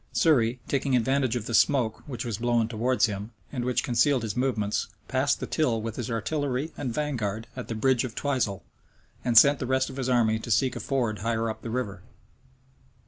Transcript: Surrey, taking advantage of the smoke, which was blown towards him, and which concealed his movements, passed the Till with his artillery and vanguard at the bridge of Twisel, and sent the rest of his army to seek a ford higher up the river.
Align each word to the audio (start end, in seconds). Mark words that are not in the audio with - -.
Surrey, 0.13 0.59
taking 0.67 0.95
advantage 0.95 1.35
of 1.35 1.45
the 1.45 1.53
smoke, 1.53 2.01
which 2.07 2.25
was 2.25 2.39
blown 2.39 2.67
towards 2.67 3.05
him, 3.05 3.29
and 3.51 3.63
which 3.63 3.83
concealed 3.83 4.23
his 4.23 4.35
movements, 4.35 4.87
passed 5.07 5.39
the 5.39 5.45
Till 5.45 5.79
with 5.79 5.95
his 5.95 6.09
artillery 6.09 6.71
and 6.75 6.91
vanguard 6.91 7.45
at 7.55 7.67
the 7.67 7.75
bridge 7.75 8.03
of 8.03 8.15
Twisel, 8.15 8.63
and 9.23 9.37
sent 9.37 9.59
the 9.59 9.67
rest 9.67 9.91
of 9.91 9.97
his 9.97 10.09
army 10.09 10.39
to 10.39 10.49
seek 10.49 10.75
a 10.75 10.79
ford 10.79 11.19
higher 11.19 11.51
up 11.51 11.61
the 11.61 11.69
river. 11.69 12.01